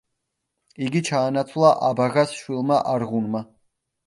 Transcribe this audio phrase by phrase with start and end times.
[0.85, 3.45] იგი ჩაანაცვლა აბაღას შვილმა, არღუნმა.